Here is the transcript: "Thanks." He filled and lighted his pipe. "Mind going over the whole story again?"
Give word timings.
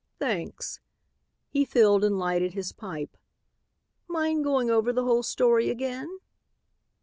"Thanks." 0.17 0.79
He 1.51 1.63
filled 1.63 2.03
and 2.03 2.17
lighted 2.17 2.55
his 2.55 2.71
pipe. 2.71 3.15
"Mind 4.07 4.43
going 4.43 4.71
over 4.71 4.91
the 4.91 5.03
whole 5.03 5.21
story 5.21 5.69
again?" 5.69 6.17